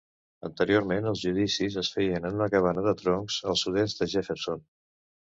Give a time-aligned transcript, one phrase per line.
[0.47, 4.65] Anteriorment, els judicis es feien en una cabana de troncs al sud-est de Jefferson.